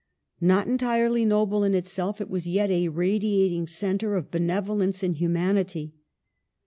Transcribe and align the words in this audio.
Not 0.41 0.65
entirely 0.65 1.25
noble 1.25 1.63
in 1.63 1.75
itself, 1.75 2.19
it 2.19 2.27
was 2.27 2.47
yet 2.47 2.71
a 2.71 2.87
radiating 2.87 3.67
centre 3.67 4.15
of 4.15 4.31
benevolence 4.31 5.03
and 5.03 5.13
humanity. 5.13 5.93